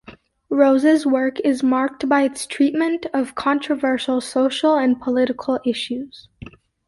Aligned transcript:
Rose's 0.49 1.05
work 1.05 1.39
is 1.41 1.61
marked 1.61 2.09
by 2.09 2.23
its 2.23 2.47
treatment 2.47 3.05
of 3.13 3.35
controversial 3.35 4.19
social 4.19 4.73
and 4.75 4.99
political 4.99 5.59
issues. 5.63 6.27